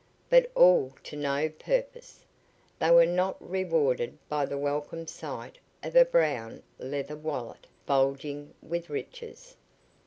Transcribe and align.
But 0.31 0.49
all 0.55 0.93
to 1.03 1.15
no 1.15 1.47
purpose. 1.47 2.25
They 2.79 2.89
were 2.89 3.05
not 3.05 3.37
rewarded 3.39 4.17
by 4.29 4.47
the 4.47 4.57
welcome 4.57 5.05
sight 5.05 5.59
of 5.83 5.95
a 5.95 6.05
brown 6.05 6.63
leather 6.79 7.15
wallet, 7.15 7.67
bulging 7.85 8.55
with 8.63 8.89
riches. 8.89 9.55